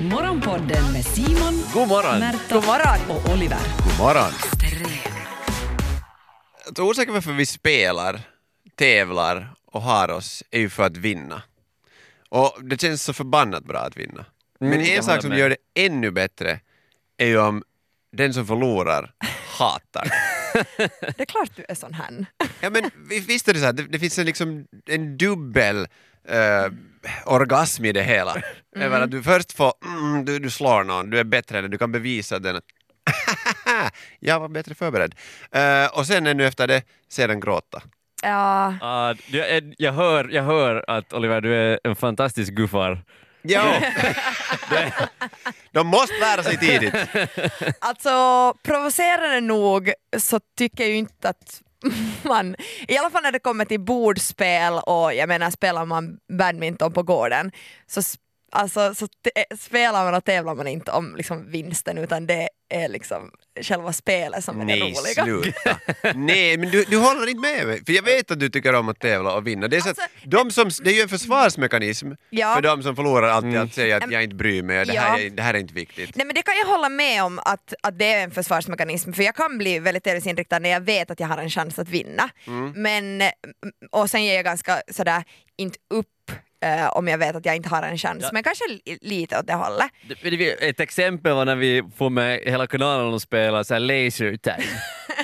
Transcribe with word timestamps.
Morgonpodden 0.00 0.92
med 0.92 1.04
Simon, 1.04 1.62
God 1.74 1.88
morgon! 1.88 2.18
Märta 2.20 2.54
God 2.54 2.64
morgon. 2.64 2.98
och 3.10 3.32
Oliver. 3.32 3.58
God 3.84 3.98
morgon! 3.98 4.32
Tror 6.74 6.90
orsaken 6.90 7.14
varför 7.14 7.32
vi 7.32 7.46
spelar, 7.46 8.20
tävlar 8.74 9.50
och 9.66 9.82
har 9.82 10.08
oss 10.10 10.42
är 10.50 10.60
ju 10.60 10.70
för 10.70 10.82
att 10.82 10.96
vinna. 10.96 11.42
Och 12.28 12.56
det 12.64 12.80
känns 12.80 13.02
så 13.02 13.12
förbannat 13.12 13.64
bra 13.64 13.78
att 13.78 13.96
vinna. 13.96 14.24
Men 14.60 14.72
Mm, 14.72 14.84
jag 14.86 14.96
en 14.96 15.02
sak 15.02 15.10
håller 15.10 15.20
som 15.20 15.30
med. 15.30 15.38
gör 15.38 15.48
det 15.50 15.56
ännu 15.86 16.10
bättre 16.10 16.60
är 17.16 17.26
ju 17.26 17.38
om 17.38 17.62
den 18.12 18.34
som 18.34 18.46
förlorar 18.46 19.12
hatar. 19.58 20.08
Det 21.00 21.20
är 21.20 21.24
klart 21.24 21.50
du 21.56 21.64
är 21.68 21.74
sån 21.74 21.94
här. 21.94 22.26
Ja 22.60 22.70
men 22.70 22.90
vi- 23.08 23.20
visst 23.20 23.48
är 23.48 23.52
det 23.54 23.58
så 23.60 23.64
här, 23.66 23.72
det, 23.72 23.82
det 23.82 23.98
finns 23.98 24.18
en, 24.18 24.26
liksom, 24.26 24.66
en 24.86 25.16
dubbel 25.16 25.86
eh, 26.28 26.66
orgasm 27.26 27.84
i 27.84 27.92
det 27.92 28.02
hela. 28.02 28.36
Över 28.76 29.00
att 29.00 29.10
du 29.10 29.22
först 29.22 29.52
får, 29.52 29.72
mm, 29.84 30.24
du, 30.24 30.38
du 30.38 30.50
slår 30.50 30.84
någon, 30.84 31.10
du 31.10 31.18
är 31.18 31.24
bättre 31.24 31.58
än 31.58 31.70
du 31.70 31.78
kan 31.78 31.92
bevisa 31.92 32.38
den 32.38 32.56
att 32.56 32.64
jag 34.20 34.40
var 34.40 34.48
bättre 34.48 34.74
förberedd. 34.74 35.14
Eh, 35.52 35.98
och 35.98 36.06
sen 36.06 36.26
ännu 36.26 36.46
efter 36.46 36.66
det, 36.66 36.82
sedan 37.10 37.40
gråta. 37.40 37.82
Ja, 38.22 38.74
Ah, 38.80 39.14
du 39.30 39.44
är- 39.44 39.74
jag, 39.78 39.92
hör, 39.92 40.28
jag 40.28 40.42
hör 40.42 40.84
att 40.88 41.12
Oliver, 41.12 41.40
du 41.40 41.54
är 41.54 41.80
en 41.84 41.96
fantastisk 41.96 42.52
guffar. 42.52 43.04
Ja. 43.42 43.82
De 45.72 45.86
måste 45.86 46.14
lära 46.20 46.42
sig 46.42 46.56
tidigt. 46.58 46.94
alltså 47.80 48.54
provocerande 48.62 49.40
nog 49.40 49.92
så 50.18 50.40
tycker 50.58 50.84
jag 50.84 50.90
ju 50.90 50.96
inte 50.96 51.28
att 51.28 51.60
man, 52.22 52.56
i 52.88 52.96
alla 52.98 53.10
fall 53.10 53.22
när 53.22 53.32
det 53.32 53.38
kommer 53.38 53.64
till 53.64 53.80
bordspel 53.80 54.72
och 54.86 55.14
jag 55.14 55.28
menar 55.28 55.50
spelar 55.50 55.84
man 55.84 56.18
badminton 56.38 56.92
på 56.92 57.02
gården 57.02 57.52
så, 57.86 58.02
alltså, 58.52 58.94
så 58.94 59.06
te- 59.06 59.56
spelar 59.56 60.04
man 60.04 60.14
och 60.14 60.24
tävlar 60.24 60.54
man 60.54 60.66
inte 60.66 60.90
om 60.90 61.16
liksom, 61.16 61.50
vinsten 61.50 61.98
utan 61.98 62.26
det 62.26 62.48
är 62.70 62.88
liksom 62.88 63.30
själva 63.62 63.92
spelet 63.92 64.44
som 64.44 64.60
är 64.60 64.64
det 64.64 64.72
Nej, 64.76 64.80
roliga. 64.80 65.24
sluta. 65.24 65.78
Nej, 66.14 66.56
men 66.58 66.70
du, 66.70 66.84
du 66.84 66.96
håller 66.96 67.26
inte 67.28 67.40
med 67.40 67.66
mig. 67.66 67.84
För 67.86 67.92
jag 67.92 68.02
vet 68.02 68.30
att 68.30 68.40
du 68.40 68.48
tycker 68.48 68.74
om 68.74 68.88
att 68.88 69.00
tävla 69.00 69.34
och 69.34 69.46
vinna. 69.46 69.68
Det 69.68 69.76
är, 69.76 69.80
så 69.80 69.90
att 69.90 69.98
Alltså, 69.98 70.28
de 70.28 70.50
som, 70.50 70.70
det 70.84 70.90
är 70.90 70.94
ju 70.94 71.00
en 71.00 71.08
försvarsmekanism 71.08 72.12
Ja. 72.30 72.54
för 72.54 72.62
de 72.62 72.82
som 72.82 72.96
förlorar 72.96 73.28
alltid 73.28 73.56
att 73.56 73.74
säga 73.74 73.96
att 73.96 74.10
jag 74.12 74.22
inte 74.22 74.36
bryr 74.36 74.62
mig, 74.62 74.84
det 74.86 74.92
här, 74.98 75.18
Ja. 75.18 75.24
är, 75.24 75.30
det 75.30 75.42
här 75.42 75.54
är 75.54 75.58
inte 75.58 75.74
viktigt. 75.74 76.16
Nej 76.16 76.26
men 76.26 76.34
det 76.34 76.42
kan 76.42 76.54
jag 76.56 76.66
hålla 76.66 76.88
med 76.88 77.24
om 77.24 77.38
att, 77.38 77.74
att 77.82 77.98
det 77.98 78.12
är 78.12 78.24
en 78.24 78.30
försvarsmekanism 78.30 79.12
för 79.12 79.22
jag 79.22 79.34
kan 79.34 79.58
bli 79.58 79.78
väldigt 79.78 80.04
tävlingsinriktad 80.04 80.58
när 80.58 80.70
jag 80.70 80.80
vet 80.80 81.10
att 81.10 81.20
jag 81.20 81.26
har 81.28 81.38
en 81.38 81.50
chans 81.50 81.78
att 81.78 81.88
vinna. 81.88 82.30
Mm. 82.46 82.72
Men, 82.82 83.20
eh, 83.22 83.28
och 83.90 84.10
sen 84.10 84.24
ger 84.24 84.34
jag 84.34 84.44
ganska 84.44 84.82
sådär 84.92 85.24
inte 85.56 85.78
upp 85.94 86.06
eh, 86.64 86.88
om 86.88 87.08
jag 87.08 87.18
vet 87.18 87.36
att 87.36 87.44
jag 87.46 87.56
inte 87.56 87.68
har 87.68 87.82
en 87.82 87.98
chans 87.98 88.22
Ja. 88.22 88.28
men 88.32 88.42
kanske 88.42 88.64
li- 88.68 88.98
lite 89.00 89.38
åt 89.38 89.46
det 89.46 89.54
hållet. 89.54 89.90
Ett 90.60 90.80
exempel 90.80 91.32
var 91.34 91.44
när 91.44 91.56
vi 91.56 91.82
får 91.96 92.10
med 92.10 92.40
hela 92.46 92.66
kanalen 92.66 93.14
och 93.14 93.22
spela 93.22 93.64
så 93.64 93.74
här 93.74 93.80
laser 93.80 94.36
tag. 94.36 94.54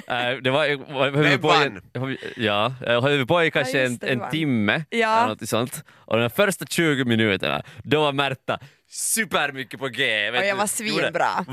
Eh, 0.08 0.36
det 0.42 0.50
var, 0.50 0.92
var, 0.94 1.10
höll 1.10 1.12
vi 1.24 1.30
Vem 1.30 1.40
på 1.40 2.10
i- 2.10 2.18
Ja, 2.36 2.74
eh, 2.86 3.02
höll 3.02 3.18
vi 3.18 3.26
på 3.26 3.44
i 3.44 3.50
kanske 3.50 3.78
Ja, 3.78 3.86
en, 3.86 3.96
det, 3.98 4.06
en 4.06 4.18
vann. 4.18 4.30
timme 4.30 4.84
Ja. 4.90 5.18
eller 5.18 5.28
något 5.28 5.48
sånt. 5.48 5.84
Och 5.90 6.18
de 6.18 6.30
första 6.30 6.66
20 6.66 7.04
minuterna, 7.04 7.62
då 7.82 8.00
var 8.00 8.12
Märta 8.12 8.58
supermycket 8.90 9.80
på 9.80 9.88
G. 9.88 10.30
vet 10.30 10.40
Och 10.40 10.46
jag 10.46 10.56
var 10.56 10.66
svinbra. 10.66 11.44
gjorde 11.46 11.52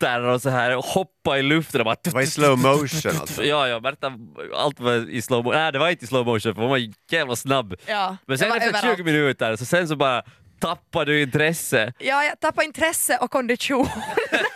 Volter 0.00 0.22
och 0.22 0.42
så 0.42 0.50
här, 0.50 0.76
och 0.76 0.84
hoppa 0.84 1.38
i 1.38 1.42
luften 1.42 1.80
och 1.80 1.84
bara... 1.84 1.96
Det 2.02 2.10
var 2.14 2.20
i 2.22 2.26
slow 2.26 2.58
motion 2.58 3.12
alltså. 3.20 3.44
Ja, 3.44 3.68
ja, 3.68 3.80
Märta, 3.80 4.12
allt 4.56 4.80
var 4.80 5.10
i 5.10 5.22
slow 5.22 5.44
motion. 5.44 5.58
Nej, 5.60 5.72
det 5.72 5.78
var 5.78 5.88
inte 5.88 6.04
i 6.04 6.08
slow 6.08 6.26
motion 6.26 6.54
för 6.54 6.62
hon 6.62 6.70
var 6.70 6.80
jävla 7.10 7.36
snabb. 7.36 7.74
Ja, 7.86 8.16
Men 8.26 8.38
sen 8.38 8.52
efter 8.52 8.70
20 8.72 8.76
överallt. 8.78 9.04
minuter, 9.04 9.56
så 9.56 9.64
sen 9.64 9.88
så 9.88 9.96
bara 9.96 10.22
tappade 10.58 11.12
du 11.12 11.22
intresse. 11.22 11.92
Ja, 11.98 12.24
jag 12.24 12.40
tappade 12.40 12.64
intresse 12.64 13.18
och 13.20 13.30
kondition. 13.30 13.88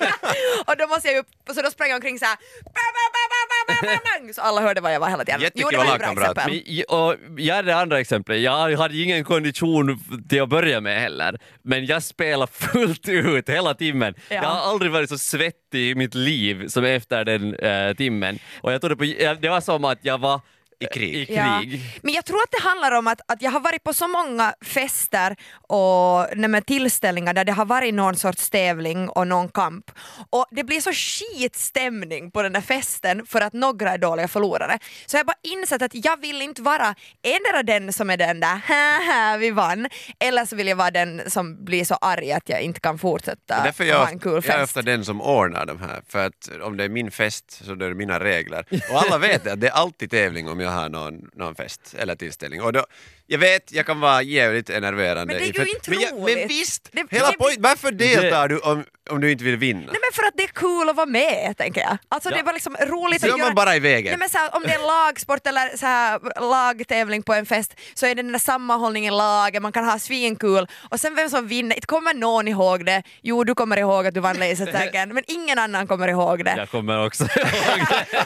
och 0.67 0.77
då 0.79 0.87
måste 0.87 1.09
jag 1.09 1.17
ju 1.17 1.55
så 1.55 1.62
då 1.62 1.70
sprang 1.70 1.89
jag 1.89 1.97
omkring 1.97 2.19
bang, 2.19 3.98
bang, 4.21 4.34
så 4.34 4.41
alla 4.41 4.60
hörde 4.60 4.81
vad 4.81 4.94
jag 4.94 5.00
var 5.00 5.09
hela 5.09 5.25
tiden. 5.25 5.41
Jättekul 5.41 5.71
Jo, 5.72 5.81
det 5.81 5.87
var 5.87 5.94
ett 5.94 6.16
bra 6.16 6.31
exempel. 6.31 6.84
Och 6.89 7.16
jag 7.37 7.59
är 7.59 7.62
det 7.62 7.77
andra 7.77 8.00
exemplet, 8.00 8.41
jag 8.41 8.77
hade 8.77 8.97
ingen 8.97 9.25
kondition 9.25 9.99
till 10.28 10.43
att 10.43 10.49
börja 10.49 10.81
med 10.81 11.00
heller, 11.00 11.39
men 11.62 11.87
jag 11.87 12.03
spelade 12.03 12.53
fullt 12.53 13.09
ut 13.09 13.49
hela 13.49 13.75
timmen. 13.75 14.15
Ja. 14.28 14.34
Jag 14.34 14.43
har 14.43 14.71
aldrig 14.71 14.93
varit 14.93 15.09
så 15.09 15.19
svettig 15.19 15.91
i 15.91 15.94
mitt 15.94 16.15
liv 16.15 16.69
som 16.69 16.84
efter 16.84 17.25
den 17.25 17.55
eh, 17.55 17.94
timmen. 17.94 18.39
Och 18.60 18.72
jag 18.72 18.81
trodde 18.81 18.97
på, 18.97 19.05
det 19.41 19.49
var 19.49 19.60
som 19.60 19.84
att 19.84 19.99
jag 20.03 20.19
var 20.19 20.41
I 20.80 20.86
krig. 20.86 21.30
I 21.30 21.34
Ja. 21.34 21.60
krig. 21.62 21.80
Men 22.02 22.14
jag 22.14 22.24
tror 22.24 22.36
att 22.38 22.50
det 22.50 22.62
handlar 22.68 22.92
om 22.92 23.06
att, 23.06 23.20
att 23.28 23.42
jag 23.42 23.50
har 23.50 23.60
varit 23.60 23.84
på 23.84 23.94
så 23.94 24.08
många 24.08 24.54
fester 24.64 25.36
och 25.68 26.26
nej, 26.36 26.62
tillställningar 26.62 27.34
där 27.34 27.44
det 27.44 27.52
har 27.52 27.64
varit 27.64 27.94
någon 27.94 28.16
sorts 28.16 28.50
tävling 28.50 29.08
och 29.08 29.26
någon 29.26 29.48
kamp 29.48 29.91
och 30.30 30.46
det 30.50 30.64
blir 30.64 30.80
så 30.80 30.92
skitstämning 30.92 32.30
på 32.30 32.42
den 32.42 32.52
där 32.52 32.60
festen 32.60 33.26
för 33.26 33.41
att 33.41 33.52
några 33.52 33.91
är 33.92 33.98
dåliga 33.98 34.28
förlorare. 34.28 34.78
Så 35.06 35.16
jag 35.16 35.18
har 35.20 35.24
bara 35.24 35.38
insett 35.42 35.82
att 35.82 35.91
jag 36.04 36.20
vill 36.20 36.42
inte 36.42 36.62
vara 36.62 36.94
endera 37.22 37.62
den 37.62 37.92
som 37.92 38.10
är 38.10 38.16
den 38.16 38.41
där 38.41 38.60
haha 38.66 39.36
vi 39.36 39.50
vann 39.50 39.88
eller 40.18 40.44
så 40.44 40.56
vill 40.56 40.68
jag 40.68 40.76
vara 40.76 40.91
den 40.91 41.22
som 41.30 41.64
blir 41.64 41.84
så 41.84 41.94
arg 41.94 42.32
att 42.32 42.48
jag 42.48 42.60
inte 42.62 42.80
kan 42.80 42.98
fortsätta 42.98 43.62
Därför 43.64 43.92
ha 43.92 44.08
en 44.08 44.18
kul 44.18 44.32
jag 44.32 44.38
är 44.54 44.58
fest. 44.58 44.62
ofta 44.76 44.82
den 44.82 45.04
som 45.04 45.20
ordnar 45.20 45.66
de 45.66 45.80
här, 45.80 46.02
för 46.08 46.26
att 46.26 46.48
om 46.62 46.76
det 46.76 46.84
är 46.84 46.88
min 46.88 47.10
fest 47.10 47.60
så 47.64 47.72
är 47.72 47.76
det 47.76 47.94
mina 47.94 48.20
regler. 48.20 48.64
Och 48.92 49.02
alla 49.02 49.18
vet 49.18 49.47
att 49.47 49.60
det 49.60 49.66
är 49.68 49.72
alltid 49.72 50.10
tävling 50.10 50.48
om 50.48 50.60
jag 50.60 50.69
har 50.70 50.88
någon, 50.88 51.31
någon 51.34 51.54
fest 51.54 51.94
eller 51.98 52.14
tillställning. 52.14 52.62
Och 52.62 52.72
då, 52.72 52.84
jag 53.32 53.38
vet, 53.38 53.72
jag 53.72 53.86
kan 53.86 54.00
vara 54.00 54.22
jävligt 54.22 54.70
enerverande. 54.70 55.34
Men 55.34 55.42
det 55.42 55.48
är 55.60 55.64
ju 55.66 55.70
inte 55.74 55.91
men, 55.91 56.00
jag, 56.00 56.14
men 56.14 56.22
roligt. 56.22 56.50
visst! 56.50 56.88
Det- 56.92 57.06
hela 57.10 57.30
det- 57.30 57.56
varför 57.58 57.91
deltar 57.92 58.48
du 58.48 58.58
om, 58.58 58.84
om 59.10 59.20
du 59.20 59.30
inte 59.32 59.44
vill 59.44 59.56
vinna? 59.56 59.78
Nej 59.78 59.86
men 60.00 60.12
för 60.14 60.22
att 60.22 60.34
det 60.36 60.42
är 60.42 60.46
kul 60.46 60.88
att 60.88 60.96
vara 60.96 61.06
med 61.06 61.54
tänker 61.58 61.80
jag. 61.80 61.98
Alltså 62.08 62.30
Ja. 62.30 62.36
det 62.36 62.42
var 62.42 62.52
liksom 62.52 62.76
roligt 62.76 63.20
Så 63.20 63.26
att 63.32 63.38
göra... 63.38 63.46
man 63.46 63.54
bara 63.54 63.76
i 63.76 63.78
vägen. 63.80 64.10
Nej, 64.10 64.18
men 64.18 64.28
så 64.28 64.38
här, 64.38 64.54
om 64.56 64.62
det 64.62 64.72
är 64.74 65.06
lagsport 65.06 65.46
eller 65.46 65.76
så 65.76 65.86
här, 65.86 66.41
lagtävling 66.50 67.22
på 67.22 67.34
en 67.34 67.46
fest 67.46 67.74
så 67.94 68.06
är 68.06 68.14
det 68.14 68.22
den 68.22 68.32
där 68.32 68.38
sammanhållningen 68.38 69.14
i 69.14 69.16
laget, 69.16 69.62
man 69.62 69.72
kan 69.72 69.84
ha 69.84 69.98
svinkul 69.98 70.66
och 70.91 71.00
sen 71.00 71.14
vem 71.14 71.30
som 71.30 71.48
vinner, 71.48 71.74
inte 71.76 71.86
kommer 71.86 72.14
någon 72.14 72.48
ihåg 72.48 72.84
det. 72.86 73.02
Jo 73.22 73.44
du 73.44 73.54
kommer 73.54 73.76
ihåg 73.76 74.06
att 74.06 74.14
du 74.14 74.20
vann 74.20 74.36
lasertaggen 74.36 75.14
men 75.14 75.24
ingen 75.26 75.58
annan 75.58 75.86
kommer 75.86 76.08
ihåg 76.08 76.44
det. 76.44 76.54
Jag 76.56 76.70
kommer 76.70 77.06
också 77.06 77.24
ihåg 77.36 77.47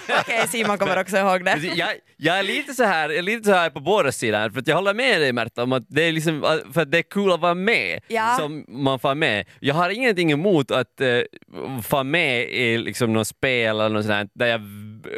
det. 0.06 0.18
Okej 0.20 0.48
Simon 0.48 0.78
kommer 0.78 1.00
också 1.00 1.16
ihåg 1.16 1.44
det. 1.44 1.56
jag, 1.74 1.88
jag, 2.16 2.38
är 2.38 2.42
lite 2.42 2.74
så 2.74 2.84
här, 2.84 3.08
jag 3.08 3.18
är 3.18 3.22
lite 3.22 3.44
så 3.44 3.52
här 3.54 3.70
på 3.70 3.80
båda 3.80 4.12
sidor, 4.12 4.50
för 4.50 4.60
att 4.60 4.66
jag 4.68 4.74
håller 4.76 4.93
med 4.94 5.20
dig 5.20 5.32
Märta 5.32 5.62
om 5.62 5.72
att 5.72 5.82
det 5.88 6.02
är, 6.02 6.12
liksom, 6.12 6.62
för 6.74 6.80
att 6.80 6.90
det 6.90 6.98
är 6.98 7.02
kul 7.02 7.32
att 7.32 7.40
vara 7.40 7.54
med, 7.54 8.00
Ja. 8.08 8.36
som 8.38 8.64
man 8.68 8.98
får 8.98 9.14
med. 9.14 9.46
Jag 9.60 9.74
har 9.74 9.90
ingenting 9.90 10.32
emot 10.32 10.70
att 10.70 11.00
uh, 11.00 11.80
få 11.82 12.04
med 12.04 12.42
i 12.48 12.78
liksom, 12.78 13.12
något 13.12 13.26
spel 13.28 13.80
eller 13.80 13.88
något 13.88 14.04
sånt 14.04 14.14
här, 14.14 14.28
där 14.34 14.46
jag 14.46 14.60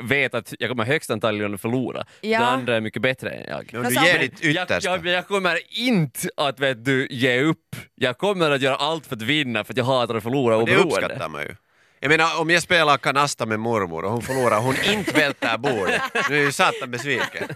vet 0.03 0.35
att 0.35 0.55
jag 0.59 0.71
kommer 0.71 0.85
högst 0.85 1.11
antagligen 1.11 1.55
att 1.55 1.61
förlora. 1.61 2.05
Ja. 2.21 2.39
Den 2.39 2.49
andra 2.49 2.77
är 2.77 2.81
mycket 2.81 3.03
bättre 3.03 3.31
än 3.31 3.49
jag. 3.49 3.71
Men 3.73 3.83
du 3.83 3.95
så- 3.95 4.05
ger 4.05 4.19
ditt 4.19 4.45
Jag, 4.45 4.65
yttersta. 4.65 4.91
jag, 4.91 5.07
jag 5.07 5.27
kommer 5.27 5.59
inte 5.79 6.29
att 6.37 6.61
vet 6.61 6.85
du, 6.85 7.07
ge 7.11 7.41
upp. 7.43 7.77
Jag 7.95 8.19
kommer 8.19 8.51
att 8.51 8.61
göra 8.63 8.77
allt 8.77 9.07
för 9.07 9.17
att 9.17 9.23
vinna 9.23 9.65
för 9.65 9.73
att 9.73 9.77
jag 9.77 9.85
hatar 9.85 10.15
att 10.15 10.23
förlora 10.23 10.57
det 10.57 10.63
oberoende. 10.63 10.85
uppskattar 10.97 11.29
man 11.29 11.43
ju. 11.43 11.55
Jag 12.01 12.09
menar 12.09 12.41
om 12.41 12.51
jag 12.51 12.63
spelar 12.63 12.97
kanasta 12.97 13.47
med 13.47 13.61
mormor 13.61 14.05
och 14.05 14.11
hon 14.11 14.23
förlorar, 14.23 14.61
hon 14.61 14.75
inte 14.93 15.13
välter 15.13 15.59
bordet. 15.59 16.03
Nu 16.31 16.35
är 16.35 16.39
jag 16.39 16.45
ju 16.47 16.53
satan 16.53 16.91
besviken. 16.91 17.49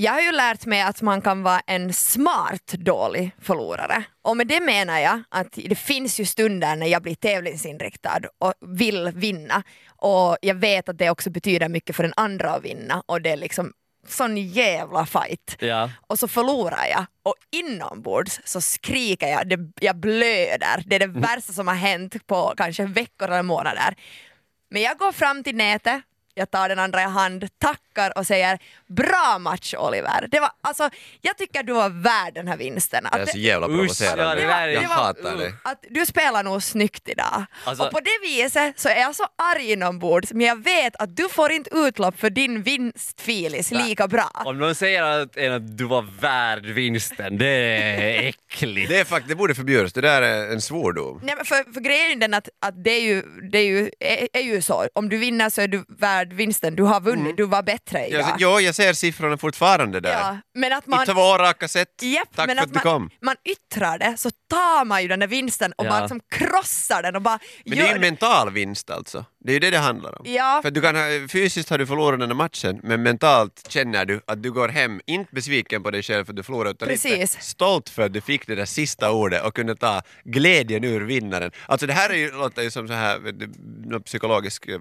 Jag 0.00 0.12
har 0.12 0.20
ju 0.20 0.32
lärt 0.32 0.66
mig 0.66 0.82
att 0.82 1.02
man 1.02 1.20
kan 1.20 1.42
vara 1.42 1.60
en 1.66 1.92
smart 1.92 2.66
dålig 2.72 3.30
förlorare. 3.42 4.04
Och 4.22 4.36
med 4.36 4.46
det 4.46 4.60
menar 4.60 4.98
jag 4.98 5.22
att 5.28 5.52
det 5.52 5.74
finns 5.74 6.20
ju 6.20 6.24
stunder 6.24 6.76
när 6.76 6.86
jag 6.86 7.02
blir 7.02 7.14
tävlingsinriktad 7.14 8.20
och 8.38 8.54
vill 8.60 9.10
vinna. 9.14 9.62
Och 9.96 10.36
jag 10.42 10.54
vet 10.54 10.88
att 10.88 10.98
det 10.98 11.10
också 11.10 11.30
betyder 11.30 11.68
mycket 11.68 11.96
för 11.96 12.02
den 12.02 12.12
andra 12.16 12.50
att 12.50 12.64
vinna 12.64 13.02
och 13.06 13.22
det 13.22 13.30
är 13.30 13.36
liksom 13.36 13.72
sån 14.08 14.36
jävla 14.36 15.06
fight. 15.06 15.56
Ja. 15.58 15.90
Och 16.06 16.18
så 16.18 16.28
förlorar 16.28 16.86
jag 16.90 17.06
och 17.22 17.34
inombords 17.50 18.40
så 18.44 18.60
skriker 18.60 19.28
jag, 19.28 19.48
det, 19.48 19.58
jag 19.80 19.96
blöder. 19.96 20.82
Det 20.86 20.96
är 20.96 21.00
det 21.00 21.20
värsta 21.20 21.52
som 21.52 21.68
har 21.68 21.74
hänt 21.74 22.26
på 22.26 22.54
kanske 22.56 22.84
veckor 22.84 23.28
eller 23.28 23.42
månader. 23.42 23.94
Men 24.70 24.82
jag 24.82 24.98
går 24.98 25.12
fram 25.12 25.44
till 25.44 25.56
nätet, 25.56 26.02
jag 26.34 26.50
tar 26.50 26.68
den 26.68 26.78
andra 26.78 27.02
i 27.02 27.04
hand, 27.04 27.48
tackar 28.00 28.18
och 28.18 28.26
säger 28.26 28.58
bra 28.88 29.38
match 29.40 29.74
Oliver. 29.78 30.26
Det 30.30 30.40
var, 30.40 30.50
alltså, 30.60 30.90
jag 31.20 31.36
tycker 31.38 31.62
du 31.62 31.72
var 31.72 31.88
värd 31.88 32.34
den 32.34 32.48
här 32.48 32.56
vinsten. 32.56 33.04
Det 33.12 33.18
är 33.18 33.22
Att 33.22 33.30
så 33.30 33.38
jävla 33.38 33.66
Usch, 33.68 33.74
provocerande. 33.76 34.22
ja, 34.24 34.34
det 34.34 34.42
är- 34.42 34.68
jag 34.68 34.82
det 34.82 34.88
var- 34.88 34.94
hatar 34.94 35.36
det. 35.36 35.52
att 35.64 35.84
du 35.90 36.06
spelar 36.06 36.42
nog 36.42 36.62
snyggt 36.62 37.08
idag. 37.08 37.44
Alltså- 37.64 37.84
och 37.84 37.90
på 37.90 38.00
det 38.00 38.18
viset 38.28 38.78
så 38.80 38.88
är 38.88 39.00
jag 39.00 39.14
så 39.16 39.24
arg 39.54 39.72
inombords 39.72 40.32
men 40.32 40.46
jag 40.46 40.64
vet 40.64 40.96
att 40.96 41.16
du 41.16 41.28
får 41.28 41.52
inte 41.52 41.70
utlopp 41.74 42.20
för 42.20 42.30
din 42.30 42.62
vinstfilis 42.62 43.70
lika 43.70 44.08
bra. 44.08 44.30
Om 44.44 44.58
någon 44.58 44.74
säger 44.74 45.02
att, 45.02 45.36
att 45.38 45.78
du 45.78 45.84
var 45.84 46.02
värd 46.20 46.66
vinsten, 46.66 47.38
det 47.38 47.46
är 47.46 48.28
äckligt. 48.28 48.88
Det, 48.90 49.00
är 49.00 49.04
fakt- 49.04 49.28
det 49.28 49.34
borde 49.34 49.54
förbjudas, 49.54 49.92
det 49.92 50.00
där 50.00 50.22
är 50.22 50.52
en 50.52 50.60
svordom. 50.60 51.20
Nej, 51.24 51.34
men 51.36 51.44
för, 51.44 51.72
för 51.72 51.80
grejen 51.80 52.10
är 52.12 52.16
den 52.20 52.34
att, 52.34 52.48
att 52.60 52.84
det, 52.84 52.90
är 52.90 53.00
ju, 53.02 53.22
det 53.52 53.58
är, 53.58 53.64
ju, 53.64 53.90
är, 54.00 54.28
är 54.32 54.40
ju 54.42 54.62
så, 54.62 54.88
om 54.94 55.08
du 55.08 55.16
vinner 55.18 55.50
så 55.50 55.60
är 55.60 55.68
du 55.68 55.84
värd 55.88 56.32
vinsten, 56.32 56.76
du 56.76 56.82
har 56.82 57.00
vunnit, 57.00 57.36
du 57.36 57.44
var 57.46 57.62
bättre 57.62 57.89
idag. 57.98 58.20
Ja, 58.20 58.36
ja, 58.38 58.60
jag 58.60 58.74
ser 58.74 58.92
siffrorna 58.92 59.36
fortfarande 59.36 60.00
där. 60.00 60.12
Ja, 60.12 60.38
men 60.54 60.72
att 60.72 60.86
man, 60.86 61.02
I 61.02 61.06
två 61.06 61.38
raka 61.38 61.68
set. 61.68 62.02
Japp, 62.02 62.28
Tack 62.36 62.46
men 62.46 62.56
för 62.56 62.62
att 62.62 62.66
att 62.68 62.72
du 62.82 62.88
man, 62.88 63.00
kom. 63.00 63.10
man 63.22 63.36
yttrar 63.44 63.98
det 63.98 64.16
så 64.16 64.30
tar 64.50 64.84
man 64.84 65.02
ju 65.02 65.08
den 65.08 65.20
där 65.20 65.26
vinsten 65.26 65.72
och 65.76 65.86
Ja. 65.86 65.90
bara 65.90 66.00
liksom 66.00 66.20
krossar 66.28 67.02
den 67.02 67.16
och 67.16 67.22
bara 67.22 67.38
Men 67.64 67.78
det 67.78 67.84
är 67.84 67.88
ju 67.88 67.94
en 67.94 68.00
mental 68.00 68.50
vinst 68.52 68.90
alltså. 68.90 69.24
Det 69.44 69.52
är 69.52 69.54
ju 69.54 69.60
det 69.60 69.70
det 69.70 69.78
handlar 69.78 70.18
om. 70.20 70.26
Ja. 70.28 70.60
För 70.62 70.70
du 70.70 70.80
kan 70.80 70.96
ha, 70.96 71.02
fysiskt 71.28 71.70
har 71.70 71.78
du 71.78 71.86
förlorat 71.86 72.20
den 72.20 72.28
här 72.30 72.36
matchen, 72.36 72.80
men 72.82 73.02
mentalt 73.02 73.64
känner 73.68 74.04
du 74.04 74.20
att 74.26 74.42
du 74.42 74.52
går 74.52 74.68
hem, 74.68 75.00
inte 75.06 75.34
besviken 75.34 75.82
på 75.82 75.90
dig 75.90 76.02
själv 76.02 76.24
för 76.24 76.32
att 76.32 76.36
du 76.36 76.42
förlorade, 76.42 76.70
utan 76.70 76.88
lite 76.88 77.08
Precis. 77.08 77.40
stolt 77.42 77.88
för 77.88 78.02
att 78.02 78.12
du 78.12 78.20
fick 78.20 78.46
det 78.46 78.54
där 78.54 78.64
sista 78.64 79.10
ordet 79.10 79.44
och 79.44 79.54
kunde 79.54 79.76
ta 79.76 80.02
glädjen 80.24 80.84
ur 80.84 81.00
vinnaren. 81.00 81.50
Alltså 81.66 81.86
det 81.86 81.92
här 81.92 82.10
är 82.10 82.14
ju, 82.14 82.30
låter 82.32 82.62
ju 82.62 82.70
som 82.70 82.88
så 82.88 82.94
här, 82.94 83.18
psykologisk 84.04 84.68
eh, 84.68 84.78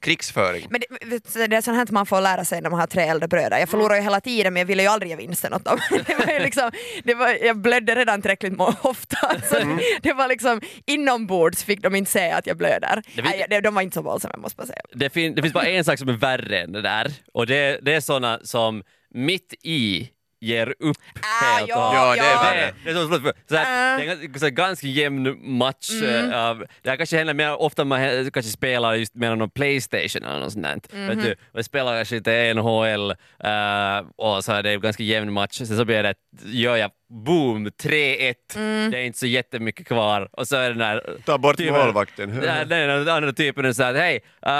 krigsföring. 0.00 0.66
Men 0.70 0.80
det, 1.00 1.46
det 1.46 1.56
är 1.56 1.60
sånt 1.60 1.76
här 1.76 1.86
man 1.90 2.06
får 2.06 2.20
lära 2.20 2.44
sig 2.44 2.60
när 2.60 2.70
man 2.70 2.80
har 2.80 2.86
tre 2.86 3.02
äldre 3.02 3.28
bröder. 3.28 3.58
Jag 3.58 3.68
förlorar 3.68 3.96
ju 3.96 4.02
hela 4.02 4.20
tiden 4.20 4.52
men 4.52 4.60
jag 4.60 4.66
ville 4.66 4.82
ju 4.82 4.88
aldrig 4.88 5.10
ge 5.10 5.16
vinsten 5.16 5.54
åt 5.54 5.64
dem. 5.64 5.78
Det 6.06 6.14
var 6.14 6.40
liksom, 6.40 6.70
det 7.04 7.14
var, 7.14 7.28
jag 7.28 7.58
blödde 7.58 7.94
redan 7.94 8.22
tillräckligt 8.22 8.53
ofta. 8.82 9.40
Så 9.50 9.56
Mm. 9.56 9.78
det 10.02 10.12
var 10.12 10.28
liksom 10.28 10.60
inombords 10.86 11.64
fick 11.64 11.82
de 11.82 11.94
inte 11.94 12.10
se 12.10 12.30
att 12.30 12.46
jag 12.46 12.56
blöder. 12.56 13.02
Det 13.16 13.22
vet- 13.22 13.50
Nej, 13.50 13.60
de, 13.62 13.74
var 13.74 13.82
inte 13.82 13.94
så 13.94 14.02
våldsamma 14.02 14.34
måste 14.36 14.56
bara 14.56 14.66
säga. 14.66 14.80
Det, 14.94 15.10
fin- 15.10 15.34
det 15.34 15.42
finns 15.42 15.54
bara 15.54 15.66
en 15.66 15.84
sak 15.84 15.98
som 15.98 16.08
är 16.08 16.12
värre 16.12 16.60
än 16.60 16.72
det 16.72 16.82
där 16.82 17.12
och 17.34 17.46
det, 17.46 17.78
det 17.82 17.94
är 17.94 18.00
såna 18.00 18.38
som 18.42 18.82
mitt 19.14 19.54
i 19.62 20.10
ger 20.40 20.74
upp 20.78 20.96
Ah, 21.42 21.56
helt 21.56 21.68
ja, 21.68 22.14
Ja, 22.16 22.22
det 22.22 22.58
är. 22.58 22.66
Det, 22.66 22.74
det 22.84 22.90
är 22.90 22.94
så, 22.94 23.08
förlåt, 23.08 23.22
för- 23.22 23.32
så 23.48 23.56
här, 23.56 23.92
Äh. 23.94 23.98
det 23.98 24.04
är 24.04 24.10
en 24.24 24.32
ganska, 24.32 24.86
jämn 24.86 25.36
match. 25.58 25.90
Mm. 25.90 26.30
eh, 26.32 26.44
av, 26.46 26.64
det 26.82 26.90
här 26.90 26.96
kanske 26.96 27.16
händer 27.16 27.34
mer 27.34 27.60
ofta 27.60 27.84
man 27.84 28.30
kanske 28.30 28.52
spelar 28.52 28.94
just 28.94 29.14
med 29.14 29.38
någon 29.38 29.50
Playstation 29.50 30.24
eller 30.24 30.40
något 30.40 30.52
sånt. 30.52 30.92
Mhm. 30.92 31.08
Vet 31.08 31.36
du, 31.54 31.62
spelar 31.62 31.96
kanske 31.96 32.14
lite 32.14 32.54
NHL 32.54 33.10
eh, 33.44 34.06
och 34.16 34.44
så 34.44 34.52
är 34.52 34.62
det 34.62 34.72
en 34.72 34.80
ganska 34.80 35.02
jämn 35.02 35.32
match. 35.32 35.56
Sen 35.56 35.66
så 35.66 35.84
blir 35.84 36.02
det, 36.02 36.14
gör 36.44 36.76
jag 36.76 36.90
boom, 37.14 37.66
3-1. 37.68 38.34
Mm. 38.56 38.90
Det 38.90 38.98
är 38.98 39.02
inte 39.02 39.18
så 39.18 39.26
jättemycket 39.26 39.86
kvar 39.86 40.28
och 40.32 40.48
så 40.48 40.56
är 40.56 40.68
den 40.68 40.78
där 40.78 41.16
Ta 41.24 41.38
bort 41.38 41.56
typen- 41.56 41.72
målvakten. 41.74 42.28
Nej, 42.44 42.66
nej, 42.68 42.86
den 42.86 43.08
andra 43.08 43.32
typen 43.32 43.64
är 43.64 43.72
såhär, 43.72 43.94
hej, 43.94 44.24
eh, 44.46 44.52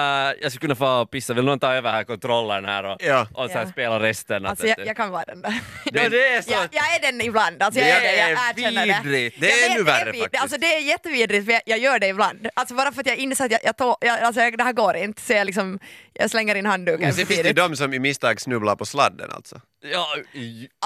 jag 0.42 0.52
skulle 0.52 0.60
kunna 0.60 0.74
få 0.74 1.06
pissa, 1.06 1.34
vill 1.34 1.44
någon 1.44 1.58
ta 1.58 1.72
över 1.74 1.90
här 1.92 2.04
kontrollen 2.04 2.64
här 2.64 2.84
och, 2.84 2.96
Ja. 3.02 3.26
och 3.34 3.50
så 3.50 3.58
här 3.58 3.64
Ja. 3.64 3.70
spela 3.72 4.00
resten? 4.00 4.46
Alltså 4.46 4.66
jag, 4.66 4.76
jag 4.86 4.96
kan 4.96 5.10
vara 5.10 5.24
den 5.24 5.42
där. 5.42 5.54
Ja, 5.84 6.08
det 6.08 6.28
är 6.28 6.42
så. 6.42 6.50
Jag, 6.52 6.60
jag 6.72 6.96
är 6.96 7.12
den 7.12 7.20
ibland, 7.20 7.62
alltså 7.62 7.80
jag 7.80 7.88
Det 7.88 7.92
är 7.92 8.00
det, 8.00 8.30
jag 8.30 8.30
erkänner 8.58 8.86
det. 8.86 9.00
vidrigt. 9.04 9.40
Det 9.40 9.50
är 9.50 9.70
ännu 9.70 9.82
värre 9.82 10.12
faktiskt. 10.12 10.42
Alltså 10.42 10.58
det 10.60 10.66
är 10.74 10.80
jättevidrigt 10.80 11.44
för 11.44 11.52
jag, 11.52 11.62
jag 11.66 11.78
gör 11.78 11.98
det 11.98 12.06
ibland. 12.08 12.48
Alltså 12.54 12.74
bara 12.74 12.92
för 12.92 13.00
att 13.00 13.06
jag 13.06 13.16
inser 13.16 13.44
att 13.44 13.50
jag, 13.50 13.60
jag, 13.64 13.76
tå, 13.76 13.96
jag, 14.00 14.20
alltså 14.20 14.40
jag, 14.42 14.58
det 14.58 14.64
här 14.64 14.72
går 14.72 14.96
inte 14.96 15.22
så 15.22 15.32
jag 15.32 15.46
liksom, 15.46 15.78
jag 16.12 16.30
slänger 16.30 16.54
in 16.54 16.66
handduken 16.66 17.00
Men 17.00 17.12
sen 17.14 17.26
finns 17.26 17.42
det 17.42 17.48
ju 17.48 17.54
de 17.54 17.76
som 17.76 17.94
i 17.94 17.98
misstag 17.98 18.40
snubblar 18.40 18.76
på 18.76 18.86
sladden 18.86 19.30
alltså. 19.30 19.60
Ja, 19.92 20.06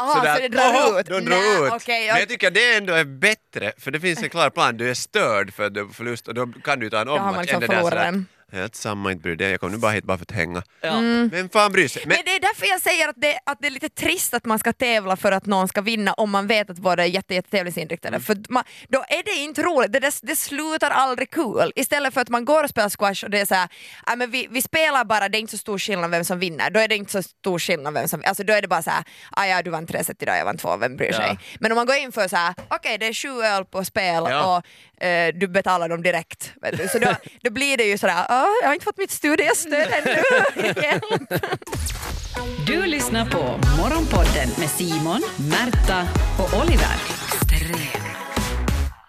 Aha, 0.01 0.15
Sådär, 0.15 0.35
så 0.35 0.41
det 0.41 0.49
drar 0.49 0.91
"Oho", 0.91 1.01
ut? 1.01 1.07
De 1.07 1.21
drar 1.25 1.67
ut. 1.67 1.73
okej, 1.73 2.07
Men 2.09 2.19
jag 2.21 2.29
tycker 2.29 2.51
det 2.51 2.75
ändå 2.77 2.93
är 2.93 3.05
bättre, 3.05 3.73
för 3.79 3.91
det 3.91 4.01
finns 4.01 4.23
en 4.23 4.31
klar 4.31 4.51
plan. 4.51 4.77
Du 4.77 4.91
är 4.91 4.95
störd 4.95 5.55
för 5.55 5.67
att 5.67 5.75
du 5.75 5.89
förlust 5.89 6.29
och 6.29 6.35
då 6.35 6.47
kan 6.65 6.81
du 6.81 6.91
ta 6.91 7.01
en 7.01 7.07
Då 7.07 7.13
har 7.13 7.19
man 7.19 7.29
ommatch. 7.29 7.53
liksom 7.53 8.01
än 8.01 8.27
Helt 8.53 8.75
samma, 8.75 9.13
inte 9.13 9.23
bryr 9.23 9.37
dig. 9.37 9.51
Jag 9.51 9.61
kom 9.61 9.73
nu 9.73 9.79
bara 9.79 9.93
hit 9.93 10.05
bara 10.05 10.19
för 10.19 10.25
att 10.25 10.31
hänga. 10.31 10.63
ja. 10.81 11.01
Men 11.01 11.49
fan 11.49 11.73
bryr 11.73 11.89
sig? 11.89 12.03
Men, 12.07 12.17
Men 12.17 12.25
det 12.25 12.31
är 12.35 12.41
därför 12.41 12.67
jag 12.67 12.81
säger 12.81 13.09
att 13.09 13.17
det, 13.19 13.39
att 13.47 13.59
det 13.61 13.67
är 13.67 13.71
lite 13.71 13.89
trist 13.89 14.35
att 14.35 14.45
man 14.45 14.59
ska 14.59 14.73
tävla 14.73 15.17
för 15.17 15.33
att 15.33 15.47
någon 15.47 15.69
ska 15.69 15.81
vinna 15.81 16.13
om 16.13 16.31
man 16.31 16.47
vet 16.47 16.71
att 16.71 16.79
båda 16.79 17.03
är 17.03 17.09
jätte, 17.09 17.35
jätte 17.35 17.51
tävlingsinriktade. 17.51 18.17
Mm. 18.17 18.21
För 18.25 18.37
man, 18.49 18.65
då 18.89 18.99
är 19.09 19.23
det 19.25 19.31
inte 19.43 19.63
roligt, 19.63 19.93
det, 19.93 19.99
det, 20.01 20.15
det 20.23 20.37
slutar 20.37 20.91
aldrig 20.91 21.31
kul. 21.31 21.73
Istället 21.77 22.15
för 22.15 22.21
att 22.21 22.29
man 22.29 22.45
går 22.45 22.65
och 22.65 22.71
spelar 22.71 22.89
squash 22.91 23.25
och 23.25 23.31
det 23.31 23.41
är 23.41 23.47
så 23.47 23.55
här, 23.55 23.69
"Ja, 24.07 24.17
men 24.17 24.31
vi, 24.31 24.47
vi 24.51 24.63
spelar 24.63 25.05
bara, 25.05 25.29
det 25.29 25.39
är 25.39 25.41
inte 25.41 25.51
så 25.51 25.59
stor 25.59 25.79
skillnad 25.79 26.11
vem 26.11 26.25
som 26.25 26.39
vinner. 26.39 26.71
Då 26.71 26.81
är 26.81 26.89
det 26.89 26.97
inte 26.97 27.13
så 27.13 27.23
stor 27.23 27.59
skillnad 27.59 27.95
vem 27.95 28.09
som 28.09 28.23
alltså 28.27 28.45
Då 28.45 28.53
är 28.53 28.63
det 28.63 28.69
bara 28.69 28.83
så 28.83 28.91
här, 28.91 29.05
ah, 29.31 29.47
ja 29.47 29.63
du 29.63 29.71
vann 29.71 29.87
tre 29.87 30.05
set 30.05 30.23
idag, 30.23 30.39
jag 30.39 30.45
vann 30.45 30.57
två, 30.59 30.77
vem 30.77 30.97
bryr 30.97 31.09
Ja. 31.13 31.17
sig? 31.17 31.39
Men 31.61 31.73
om 31.73 31.77
man 31.77 31.87
går 31.87 31.97
in 31.97 32.13
för 32.13 32.29
så 32.29 32.37
här, 32.37 32.55
okej 32.71 32.99
det 32.99 33.07
är 33.07 33.13
sju 33.13 33.43
öl 33.43 33.65
på 33.65 33.85
spel 33.85 34.25
Ja. 34.29 34.57
och 34.99 35.05
eh, 35.07 35.35
du 35.35 35.49
betalar 35.49 35.89
dem 35.89 36.03
direkt. 36.03 36.53
Vet 36.63 36.79
du? 36.79 36.89
Så 36.89 36.99
då, 36.99 37.15
då 37.43 37.51
blir 37.51 37.77
det 37.77 37.85
ju 37.85 37.99
sådär, 37.99 38.25
"Ah, 38.39 38.47
jag 38.63 38.69
har 38.69 38.75
inte 38.75 38.85
fått 38.85 38.97
mitt 38.99 39.11
studiestöd 39.11 39.89
ännu. 39.93 40.23
Hjälp. 40.83 41.05
Du 42.67 42.87
lyssnar 42.87 43.27
på 43.27 43.39
Morgonpodden 43.79 44.49
med 44.59 44.69
Simon, 44.71 45.23
Märta 45.51 46.09
och 46.39 46.61
Oliver. 46.63 46.97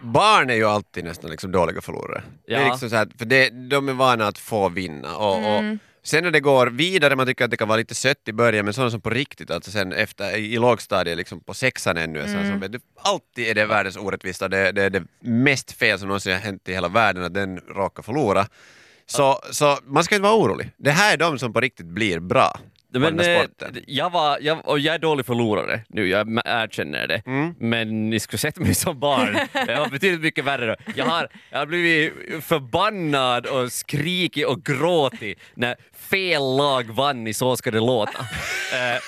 barn 0.01 0.49
är 0.49 0.53
ju 0.53 0.65
alltid 0.65 1.03
nästan 1.03 1.31
liksom 1.31 1.51
dåliga 1.51 1.81
förlorare. 1.81 2.23
Det 2.47 2.53
är 2.53 2.61
Ja. 2.61 2.67
liksom 2.71 2.89
så 2.89 2.95
här, 2.95 3.07
för 3.17 3.25
det, 3.25 3.49
de 3.69 3.89
är 3.89 3.93
vana 3.93 4.27
att 4.27 4.37
få 4.37 4.69
vinna. 4.69 5.15
Och, 5.15 5.37
Mm. 5.37 5.73
och 5.73 6.07
sen 6.07 6.23
när 6.23 6.31
det 6.31 6.39
går 6.39 6.67
vidare, 6.67 7.15
man 7.15 7.27
tycker 7.27 7.45
att 7.45 7.51
det 7.51 7.57
kan 7.57 7.67
vara 7.67 7.77
lite 7.77 7.95
sött 7.95 8.27
i 8.27 8.33
början, 8.33 8.65
men 8.65 8.73
sådana 8.73 8.91
som 8.91 9.01
på 9.01 9.09
riktigt, 9.09 9.51
alltså 9.51 9.71
sen 9.71 9.93
efter 9.93 10.35
i, 10.37 10.57
lågstadiet, 10.57 11.17
liksom 11.17 11.39
på 11.43 11.53
sexan 11.53 11.97
ännu, 11.97 12.21
mm. 12.21 12.49
som, 12.51 12.59
vet 12.59 12.71
du, 12.71 12.79
alltid 13.01 13.47
är 13.47 13.55
det 13.55 13.65
världens 13.65 13.97
orättvisa, 13.97 14.47
det, 14.47 14.71
det 14.71 14.83
är 14.83 14.89
det 14.89 15.03
mest 15.19 15.71
fel 15.71 15.99
som 15.99 16.07
någonsin 16.07 16.33
har 16.33 16.39
hänt 16.39 16.69
i 16.69 16.73
hela 16.73 16.87
världen, 16.87 17.23
att 17.23 17.33
den 17.33 17.57
råkar 17.59 18.03
förlora. 18.03 18.47
Så, 19.11 19.39
så 19.51 19.77
man 19.85 20.03
ska 20.03 20.15
inte 20.15 20.23
vara 20.23 20.35
orolig. 20.37 20.71
Det 20.77 20.91
här 20.91 21.13
är 21.13 21.17
de 21.17 21.39
som 21.39 21.53
på 21.53 21.59
riktigt 21.61 21.85
blir 21.85 22.19
bra 22.19 22.51
på 22.93 22.99
Men, 22.99 23.17
den 23.17 23.25
här 23.25 23.35
eh, 23.35 23.43
sporten. 23.43 23.83
jag, 23.87 24.09
var, 24.09 24.37
jag, 24.41 24.67
och 24.67 24.79
jag 24.79 24.95
är 24.95 24.99
dålig 24.99 25.25
förlorare 25.25 25.81
nu, 25.89 26.07
jag 26.07 26.41
erkänner 26.45 27.07
det. 27.07 27.21
Mm. 27.25 27.53
Men 27.59 28.09
ni 28.09 28.19
skulle 28.19 28.37
sett 28.37 28.57
mig 28.57 28.75
som 28.75 28.99
barn. 28.99 29.39
Jag 29.67 29.79
var 29.79 29.89
betydligt 29.89 30.21
mycket 30.21 30.45
värre 30.45 30.65
då. 30.65 30.75
Jag 30.95 31.05
har, 31.05 31.27
jag 31.49 31.59
har 31.59 31.65
blivit 31.65 32.13
förbannad 32.45 33.45
och 33.45 33.71
skrikit 33.71 34.45
och 34.47 34.63
gråtit 34.63 35.39
när 35.53 35.75
fel 36.09 36.41
lag 36.57 36.83
vann 36.83 37.27
i 37.27 37.33
Så 37.33 37.57
ska 37.57 37.71
det 37.71 37.79
låta. 37.79 38.19
Eh, 38.19 38.99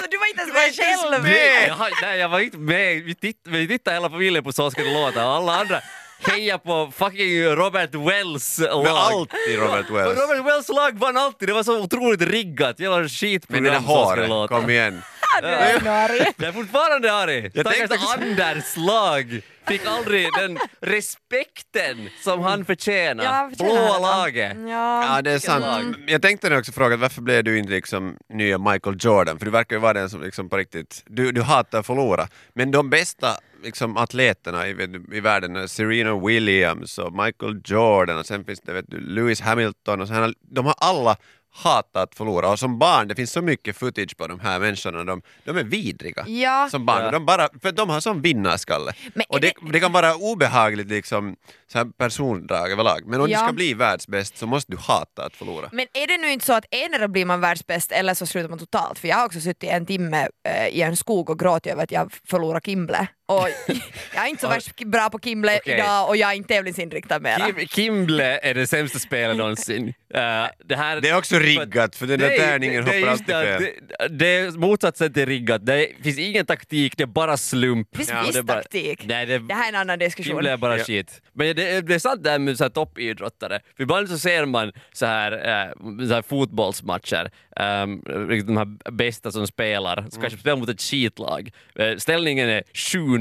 Så 0.00 0.06
du 0.10 0.16
var 0.18 0.26
inte 0.26 0.40
ens 0.42 0.54
med 0.54 0.86
själv? 1.12 1.22
med. 1.22 1.68
jag, 1.68 1.74
har- 1.74 2.02
nej, 2.02 2.18
jag 2.18 2.28
var 2.28 2.40
inte 2.40 2.58
med. 2.58 3.02
Vi 3.02 3.14
tittade, 3.14 3.58
vi 3.58 3.68
tittade 3.68 3.96
hela 3.96 4.10
familjen 4.10 4.44
på 4.44 4.52
Så 4.52 4.70
ska 4.70 4.82
det 4.82 4.92
låta 4.94 5.26
och 5.26 5.32
alla 5.36 5.60
andra 5.60 5.80
hejar 6.22 6.58
på 6.58 6.92
fucking 6.96 7.44
Robert 7.44 7.94
Wells 7.94 8.58
lag. 8.58 8.82
Men 8.84 8.96
alltid 8.96 9.58
Robert 9.58 9.90
Wells. 9.90 10.20
Robert 10.20 10.46
Wells 10.46 10.68
lag 10.68 10.98
vann 10.98 11.16
alltid, 11.16 11.48
det 11.48 11.52
var 11.52 11.62
så 11.62 11.80
otroligt 11.80 12.22
riggat. 12.22 12.80
Var 12.80 13.08
skitprogram 13.08 13.64
Men 13.64 13.72
det 14.16 14.26
låta. 14.28 14.54
kom 14.54 14.70
igen. 14.70 15.02
Ännu 15.38 15.88
arg. 15.90 16.18
Jag 16.36 16.48
är 16.48 16.52
fortfarande 16.52 17.12
arg! 17.12 17.50
Jag 17.54 17.66
Stackars 17.66 17.88
tänkte- 17.98 18.44
Anders 18.44 18.76
lag 18.76 19.40
fick 19.68 19.86
aldrig 19.86 20.28
den 20.38 20.58
respekten 20.80 22.08
som 22.24 22.40
han 22.40 22.64
förtjänar. 22.64 23.24
Ja, 23.24 23.50
Blåa 23.58 23.98
laget. 23.98 24.56
Ja. 24.68 25.16
Ja, 25.16 25.22
det 25.22 25.30
är 25.30 25.38
sant. 25.38 25.64
lag? 25.64 25.94
Jag 26.06 26.22
tänkte 26.22 26.48
nu 26.50 26.56
också 26.58 26.72
fråga, 26.72 26.96
varför 26.96 27.22
blev 27.22 27.44
du 27.44 27.58
inte 27.58 27.72
liksom 27.72 28.16
nya 28.32 28.58
Michael 28.58 28.96
Jordan? 29.00 29.38
För 29.38 29.44
du 29.44 29.50
verkar 29.50 29.76
ju 29.76 29.80
vara 29.80 29.92
den 29.92 30.10
som 30.10 30.22
liksom 30.22 30.48
på 30.48 30.56
riktigt, 30.56 31.02
du, 31.06 31.32
du 31.32 31.42
hatar 31.42 31.78
att 31.80 31.86
förlora. 31.86 32.28
Men 32.54 32.70
de 32.70 32.90
bästa 32.90 33.36
liksom, 33.62 33.96
atleterna 33.96 34.68
i, 34.68 34.70
i 35.12 35.20
världen, 35.20 35.56
är 35.56 35.66
Serena 35.66 36.26
Williams 36.26 36.98
och 36.98 37.12
Michael 37.12 37.60
Jordan 37.64 38.18
och 38.18 38.26
sen 38.26 38.44
finns 38.44 38.60
det 38.60 38.72
vet 38.72 38.84
du, 38.88 39.00
Lewis 39.00 39.40
Hamilton 39.40 40.00
och 40.00 40.08
så 40.08 40.14
här, 40.14 40.34
de 40.54 40.66
har 40.66 40.74
alla 40.78 41.16
hatat 41.52 41.96
att 41.96 42.14
förlora 42.14 42.48
och 42.48 42.58
som 42.58 42.78
barn, 42.78 43.08
det 43.08 43.14
finns 43.14 43.32
så 43.32 43.42
mycket 43.42 43.76
footage 43.76 44.16
på 44.16 44.26
de 44.26 44.40
här 44.40 44.58
människorna, 44.58 45.04
de, 45.04 45.22
de 45.44 45.56
är 45.56 45.64
vidriga 45.64 46.24
Ja. 46.28 46.68
som 46.70 46.86
barn. 46.86 47.04
Ja. 47.04 47.10
De 47.10 47.26
bara, 47.26 47.48
för 47.62 47.72
de 47.72 47.88
har 47.90 48.00
sån 48.00 48.22
vinnarskalle. 48.22 48.92
Men 49.14 49.24
och 49.28 49.40
det, 49.40 49.52
det- 49.60 49.72
det 49.72 49.80
kan 49.80 49.92
vara 49.92 50.14
obehagligt 50.14 50.88
liksom, 50.88 51.36
så 51.72 51.78
här 51.78 51.84
persondrag 51.98 52.70
överlag, 52.72 53.00
men 53.06 53.20
om 53.20 53.28
Ja. 53.30 53.38
du 53.40 53.44
ska 53.46 53.52
bli 53.52 53.74
världsbäst 53.74 54.38
så 54.38 54.46
måste 54.46 54.72
du 54.72 54.78
hata 54.78 55.24
att 55.24 55.36
förlora. 55.36 55.68
Men 55.72 55.86
är 55.92 56.06
det 56.06 56.16
nu 56.18 56.32
inte 56.32 56.46
så 56.46 56.52
att 56.52 56.64
endera 56.70 57.08
blir 57.08 57.24
man 57.24 57.40
världsbäst 57.40 57.92
eller 57.92 58.14
så 58.14 58.26
slutar 58.26 58.48
man 58.48 58.58
totalt? 58.58 58.98
För 58.98 59.08
jag 59.08 59.16
har 59.16 59.26
också 59.26 59.40
suttit 59.40 59.70
en 59.70 59.86
timme 59.86 60.28
eh, 60.48 60.66
i 60.68 60.82
en 60.82 60.96
skog 60.96 61.30
och 61.30 61.38
gråtit 61.38 61.72
över 61.72 61.82
att 61.82 61.92
jag 61.92 62.12
förlorar 62.30 62.60
Kimble. 62.60 63.06
Och 63.30 63.48
jag 64.14 64.24
är 64.24 64.28
inte 64.28 64.40
så 64.42 64.48
värst 64.48 64.76
bra 64.84 65.10
på 65.10 65.18
Kimble 65.18 65.56
Okej. 65.62 65.74
idag 65.74 66.08
och 66.08 66.16
jag 66.16 66.30
är 66.30 66.34
inte 66.34 66.54
tävlingsinriktad 66.54 67.18
mera. 67.20 67.46
Kim, 67.52 67.66
Kimble 67.68 68.38
är 68.38 68.54
det 68.54 68.66
sämsta 68.66 68.98
spelet 68.98 69.36
någonsin. 69.36 69.86
Uh, 69.88 69.92
det, 70.64 70.76
här, 70.76 71.00
Det 71.00 71.08
är 71.08 71.16
också 71.18 71.38
riggat, 71.38 71.96
för 71.96 72.06
den 72.06 72.18
där 72.18 72.36
tärningen 72.38 72.84
det, 72.84 72.90
det 72.90 72.96
är 72.96 73.00
hoppar 73.00 73.12
alltid 73.12 73.26
det, 73.36 73.58
fel. 73.58 73.62
det, 73.98 74.08
det 74.08 74.26
är 74.26 74.50
motsatsen 74.50 75.12
till 75.12 75.26
riggat. 75.26 75.66
Det 75.66 75.88
finns 76.02 76.18
ingen 76.18 76.46
taktik, 76.46 76.96
det 76.96 77.02
är 77.02 77.06
bara 77.06 77.36
slump. 77.36 77.96
Finns 77.96 78.08
Ja, 78.10 78.24
det 78.32 78.38
är 78.38 78.42
bara- 78.42 78.62
taktik. 78.62 79.04
Nej, 79.06 79.26
det, 79.26 79.38
Det 79.38 79.54
här 79.54 79.64
är 79.64 79.68
en 79.68 79.74
annan 79.80 79.98
diskussion. 79.98 80.30
Kimble 80.32 80.50
är 80.50 80.56
bara 80.56 80.78
Ja. 80.78 80.84
shit. 80.84 81.22
Men 81.32 81.56
det, 81.56 81.70
är- 81.70 81.82
det 81.82 81.94
är 81.94 81.98
sant 81.98 82.24
det 82.24 82.30
här 82.30 82.38
med 82.38 82.56
så 82.58 82.64
här 82.64 82.68
toppidrottare. 82.70 83.60
För 83.76 83.82
ibland 83.82 84.08
så 84.08 84.18
ser 84.18 84.46
man 84.46 84.72
så 84.92 85.06
här, 85.06 85.32
eh, 85.32 86.06
så 86.08 86.14
här 86.14 86.22
fotbollsmatcher, 86.22 87.30
um, 87.60 88.02
de 88.46 88.56
här 88.56 88.90
bästa 88.92 89.32
som 89.32 89.46
spelar, 89.46 89.96
som 89.96 90.04
Mm. 90.06 90.20
kanske 90.20 90.38
spelar 90.38 90.56
mot 90.56 90.68
ett 90.68 90.80
skitlag. 90.82 91.50
Eh, 91.78 91.96
ställningen 91.96 92.48
är 92.48 92.62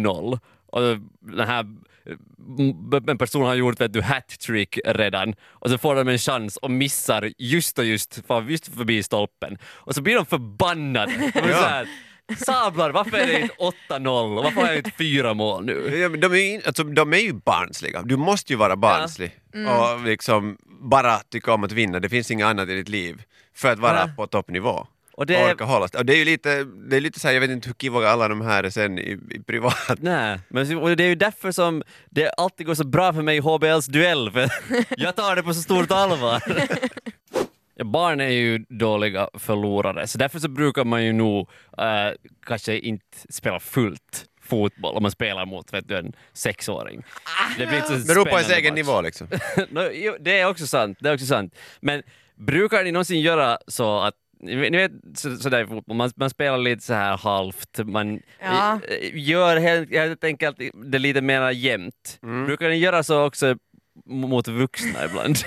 7-0 0.05 0.39
och 0.71 0.81
den 1.19 1.47
här 1.47 1.65
eh, 2.05 3.03
en 3.07 3.17
person 3.17 3.45
har 3.45 3.55
gjort 3.55 3.81
vet 3.81 3.93
du, 3.93 4.01
hat-trick 4.01 4.79
redan 4.85 5.35
och 5.49 5.69
så 5.69 5.77
får 5.77 5.95
de 5.95 6.07
en 6.07 6.17
chans 6.17 6.57
och 6.57 6.71
missar 6.71 7.31
just 7.37 7.79
och 7.79 7.85
just, 7.85 8.25
far 8.27 8.41
just 8.41 8.67
förbi 8.75 9.03
stolpen. 9.03 9.57
Och 9.63 9.95
så 9.95 10.01
blir 10.01 10.15
de 10.15 10.25
förbannade. 10.25 11.11
De 11.33 11.39
är 11.39 11.49
Ja. 11.49 11.57
så 11.57 11.63
här, 11.63 11.87
Sablar, 12.37 12.89
varför 12.91 13.17
är 13.17 13.27
det 13.27 13.39
inte 13.41 13.55
8-0? 13.89 14.37
Och 14.37 14.43
Varför 14.43 14.61
har 14.61 14.67
jag 14.67 14.77
inte 14.77 14.91
fyra 14.91 15.33
mål 15.33 15.65
nu? 15.65 15.97
Ja, 15.97 16.09
men 16.09 16.19
de, 16.19 16.33
är 16.33 16.37
ju, 16.37 16.61
alltså, 16.65 16.83
de 16.83 17.13
är 17.13 17.17
ju 17.17 17.33
barnsliga. 17.33 18.01
Du 18.01 18.17
måste 18.17 18.53
ju 18.53 18.57
vara 18.57 18.75
barnslig 18.75 19.31
och 19.69 20.03
liksom 20.05 20.57
bara 20.81 21.17
tycka 21.17 21.53
om 21.53 21.63
att 21.63 21.71
vinna. 21.71 21.99
Det 21.99 22.09
finns 22.09 22.31
inget 22.31 22.45
annat 22.47 22.69
i 22.69 22.75
ditt 22.75 22.89
liv 22.89 23.21
för 23.55 23.71
att 23.71 23.79
vara 23.79 23.99
Ja. 23.99 24.09
på 24.17 24.27
toppnivå. 24.27 24.87
Och 25.19 25.25
det, 25.25 25.51
orka 25.51 25.63
hålla. 25.63 25.87
Och 25.97 26.05
det 26.05 26.13
är 26.13 26.17
ju 26.17 26.25
lite, 26.25 26.63
det 26.63 26.95
är 26.95 27.01
lite 27.01 27.19
så 27.19 27.27
här, 27.27 27.33
jag 27.33 27.41
vet 27.41 27.49
inte 27.49 27.69
hur 27.69 27.73
kivoga 27.73 28.09
alla 28.09 28.27
de 28.27 28.41
här 28.41 28.63
är 28.63 28.69
sen 28.69 28.99
i, 28.99 29.19
i 29.29 29.39
privat. 29.39 29.97
Nej, 29.97 30.39
men 30.49 30.77
och 30.77 30.97
det 30.97 31.03
är 31.03 31.07
ju 31.07 31.15
därför 31.15 31.51
som 31.51 31.83
det 32.09 32.29
alltid 32.29 32.65
går 32.65 32.75
så 32.75 32.87
bra 32.87 33.13
för 33.13 33.21
mig 33.21 33.37
i 33.37 33.39
HBLs 33.39 33.85
duell, 33.85 34.31
för 34.31 34.49
jag 34.97 35.15
tar 35.15 35.35
det 35.35 35.43
på 35.43 35.53
så 35.53 35.61
stort 35.61 35.91
allvar. 35.91 36.43
Ja, 37.75 37.83
barn 37.83 38.21
är 38.21 38.29
ju 38.29 38.57
dåliga 38.57 39.29
förlorare, 39.33 40.07
så 40.07 40.17
därför 40.17 40.39
så 40.39 40.49
brukar 40.49 40.83
man 40.83 41.05
ju 41.05 41.13
nog 41.13 41.49
eh, 41.77 42.11
kanske 42.45 42.79
inte 42.79 43.17
spela 43.29 43.59
fullt 43.59 44.25
fotboll 44.41 44.95
om 44.95 45.01
man 45.03 45.11
spelar 45.11 45.45
mot 45.45 45.73
vet 45.73 45.87
du, 45.87 45.97
en 45.97 46.13
sexåring. 46.33 47.03
Det 47.57 47.65
blir 47.65 47.77
inte 47.77 47.99
så 48.01 48.07
Beror 48.07 48.25
på 48.25 48.37
ens 48.37 48.49
egen 48.51 48.73
match. 48.73 48.77
nivå 48.77 49.01
liksom. 49.01 49.27
no, 49.69 49.81
jo, 49.93 50.15
det 50.19 50.39
är 50.39 50.47
också 50.47 50.67
sant. 50.67 50.97
Det 51.01 51.09
är 51.09 51.13
också 51.13 51.25
sant. 51.25 51.55
Men 51.79 52.03
brukar 52.35 52.83
ni 52.83 52.91
någonsin 52.91 53.21
göra 53.21 53.57
så 53.67 53.99
att 53.99 54.15
ni 54.39 54.77
vet 54.77 54.91
så, 55.15 55.35
sådär 55.37 55.63
i 55.63 55.67
fotboll, 55.67 55.95
man, 55.97 56.11
man 56.15 56.29
spelar 56.29 56.57
lite 56.57 56.83
så 56.83 56.93
här 56.93 57.17
halvt, 57.17 57.79
man 57.85 58.19
Ja. 58.41 58.79
gör 59.13 59.57
helt, 59.57 59.89
helt 59.91 60.23
enkelt 60.23 60.57
det 60.85 60.99
lite 60.99 61.21
mer 61.21 61.49
jämnt. 61.51 62.19
Brukar 62.45 62.69
ni 62.69 62.75
göra 62.75 63.03
så 63.03 63.25
också 63.25 63.55
mot 64.05 64.47
vuxna 64.47 65.05
ibland? 65.05 65.37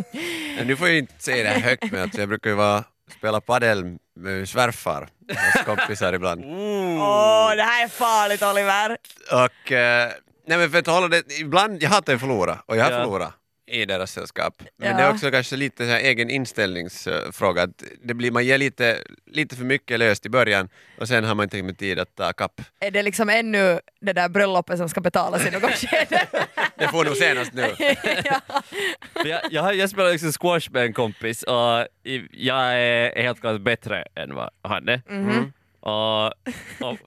Men 0.58 0.66
du 0.66 0.76
får 0.76 0.88
ju 0.88 0.98
inte 0.98 1.22
säga 1.22 1.42
det 1.42 1.48
här 1.48 1.60
högt 1.60 1.92
med 1.92 2.02
att 2.02 2.18
jag 2.18 2.28
brukar 2.28 2.50
ju 2.50 2.56
vara, 2.56 2.84
spela 3.18 3.40
padel 3.40 3.96
med 4.16 4.48
svärfar, 4.48 5.08
hans 5.36 5.66
kompisar 5.66 6.12
ibland. 6.12 6.44
Åh, 6.44 7.52
det 7.56 7.62
här 7.62 7.84
är 7.84 7.88
farligt 7.88 8.42
Oliver. 8.42 8.96
Och, 9.44 9.72
eh, 9.72 10.10
nej 10.46 10.58
men 10.58 10.70
för 10.70 10.78
att 10.78 10.86
hålla 10.86 11.08
det, 11.08 11.22
ibland, 11.40 11.82
jag 11.82 11.90
hatar 11.90 12.12
ju 12.12 12.14
att 12.14 12.20
förlora 12.20 12.58
och 12.66 12.76
jag 12.76 12.84
har 12.84 12.90
Ja. 12.90 12.98
förlorat 12.98 13.34
i 13.72 13.84
deras 13.84 14.12
sällskap. 14.12 14.62
Men 14.76 14.90
Ja. 14.90 14.96
det 14.96 15.02
är 15.02 15.10
också 15.10 15.30
kanske 15.30 15.56
lite 15.56 15.84
så 15.86 15.90
här 15.92 16.00
egen 16.00 16.30
inställningsfråga, 16.30 17.62
att 17.62 17.82
det 18.02 18.14
blir, 18.14 18.30
man 18.30 18.44
ger 18.46 18.58
lite, 18.58 18.98
lite 19.26 19.56
för 19.56 19.64
mycket 19.64 19.98
löst 19.98 20.26
i 20.26 20.28
början 20.28 20.68
och 20.98 21.08
sen 21.08 21.24
har 21.24 21.34
man 21.34 21.44
inte 21.44 21.62
med 21.62 21.78
tid 21.78 21.98
att 21.98 22.16
ta 22.16 22.32
kapp. 22.32 22.60
Är 22.80 22.90
det 22.90 23.02
liksom 23.02 23.28
ännu 23.28 23.80
det 24.00 24.12
där 24.12 24.28
bröllopet 24.28 24.78
som 24.78 24.88
ska 24.88 25.00
betalas 25.00 25.46
i 25.46 25.50
något 25.50 25.70
skede? 25.74 26.26
Det 26.78 26.88
får 26.88 27.04
nog 27.04 27.16
senast 27.16 27.52
nu. 27.52 27.66
ja. 28.24 28.40
jag, 29.24 29.40
jag, 29.50 29.74
jag 29.76 29.90
spelar 29.90 30.14
också 30.14 30.26
squash 30.40 30.70
med 30.72 30.82
en 30.84 30.92
kompis 30.92 31.42
och 31.42 31.86
jag 32.30 32.74
är 32.74 33.22
helt 33.22 33.40
klart 33.40 33.60
bättre 33.60 34.04
än 34.14 34.34
vad 34.34 34.50
han 34.62 34.88
är. 34.88 35.02
Och, 35.80 36.26
och, 36.26 36.32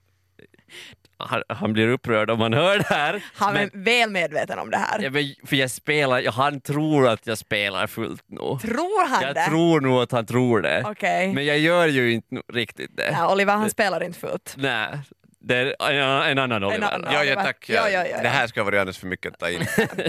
han, 1.18 1.42
han 1.48 1.72
blir 1.72 1.88
upprörd 1.88 2.30
om 2.30 2.40
han 2.40 2.52
hör 2.52 2.78
det 2.78 2.84
här. 2.94 3.22
Han 3.34 3.56
är 3.56 3.70
men, 3.72 3.84
väl 3.84 4.10
medveten 4.10 4.58
om 4.58 4.70
det 4.70 4.76
här. 4.76 5.00
ja, 5.02 5.10
men, 5.10 5.34
för 5.44 5.56
jag 5.56 5.70
spelar, 5.70 6.20
ja, 6.20 6.30
han 6.30 6.60
tror 6.60 7.08
att 7.08 7.26
jag 7.26 7.38
spelar 7.38 7.86
fullt 7.86 8.24
nu. 8.26 8.38
Tror 8.38 9.08
han 9.08 9.22
Jag 9.22 9.34
det? 9.34 9.46
tror 9.46 9.80
nog 9.80 10.02
att 10.02 10.12
han 10.12 10.26
tror 10.26 10.60
det. 10.62 10.84
Okej. 10.86 11.32
Men 11.32 11.46
jag 11.46 11.58
gör 11.58 11.86
ju 11.86 12.12
inte 12.12 12.36
riktigt 12.52 12.96
det. 12.96 13.10
Ja, 13.12 13.32
Oliver 13.32 13.52
han 13.54 13.70
spelar 13.70 14.02
inte 14.02 14.18
fullt. 14.18 14.54
Nej, 14.58 14.88
det 15.40 15.56
är 15.78 15.90
en, 15.92 16.22
en 16.22 16.38
annan 16.38 16.64
Oliver. 16.64 16.94
annan. 16.94 17.12
Ja, 17.12 17.18
det 17.18 17.24
ja 17.26 17.42
tack. 17.42 17.64
ja, 17.68 17.74
Ja, 17.74 17.90
ja, 17.90 18.06
ja, 18.06 18.22
Det 18.22 18.28
här 18.28 18.46
ska 18.46 18.64
vara 18.64 18.80
alldeles 18.80 18.98
för 18.98 19.06
mycket 19.06 19.32
att 19.32 19.38
ta 19.38 19.50
in. 19.50 19.60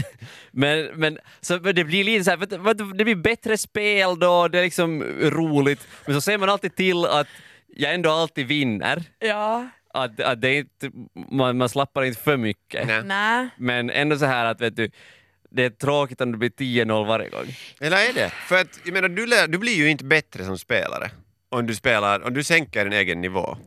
Men, 0.52 0.86
men, 0.94 1.20
så, 1.42 1.60
men 1.62 1.76
det 1.76 1.84
blir 1.84 2.04
lite 2.04 2.24
så 2.24 2.30
här, 2.32 2.94
det 2.98 3.04
blir 3.04 3.16
bättre 3.16 3.58
spel 3.58 4.20
då, 4.20 4.48
det 4.48 4.60
är 4.60 4.64
liksom 4.64 5.04
roligt. 5.22 5.88
Men 6.06 6.16
så 6.16 6.22
ser 6.22 6.38
man 6.38 6.50
alltid 6.50 6.76
till 6.76 7.06
att 7.06 7.28
jag 7.76 7.94
ändå 7.94 8.12
alltid 8.12 8.48
vinner. 8.48 9.04
Ja. 9.20 9.68
Att, 10.04 10.20
att 10.20 10.42
det 10.42 10.56
inte, 10.56 10.90
man, 11.32 11.58
man 11.58 11.70
slappar 11.70 12.04
inte 12.04 12.22
för 12.22 12.38
mycket. 12.38 12.88
Nej. 12.88 13.04
Nej. 13.04 13.50
Men 13.58 13.90
ändå 13.90 14.18
så 14.18 14.26
här 14.26 14.46
att 14.46 14.62
vet 14.62 14.76
du, 14.76 14.90
det 15.50 15.64
är 15.64 15.70
tråkigt 15.70 16.22
om 16.22 16.32
det 16.32 16.38
blir 16.38 16.50
10-0 16.50 17.08
varje 17.08 17.30
gång. 17.30 17.46
Eller 17.80 17.98
är 18.10 18.14
det? 18.14 18.30
För 18.30 18.62
att, 18.62 18.80
jag 18.84 18.94
menar, 18.94 19.10
du, 19.10 19.26
lär, 19.26 19.48
du 19.48 19.58
blir 19.58 19.76
ju 19.76 19.90
inte 19.90 20.04
bättre 20.06 20.46
som 20.46 20.58
spelare 20.58 21.12
om 21.50 21.68
du 21.68 21.76
spelar, 21.76 22.24
om 22.28 22.34
du 22.34 22.44
sänker 22.44 22.84
din 22.84 22.94
egen 22.94 23.22
nivå. 23.22 23.58